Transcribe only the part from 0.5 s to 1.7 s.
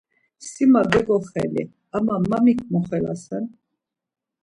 ma dogoxeli